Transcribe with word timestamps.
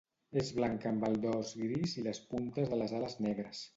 És 0.43 0.47
blanca 0.59 0.87
amb 0.91 1.05
el 1.09 1.19
dors 1.27 1.51
gris 1.65 1.95
i 2.01 2.07
les 2.09 2.23
puntes 2.33 2.73
de 2.73 2.81
les 2.85 2.97
ales 3.03 3.19
negres. 3.29 3.63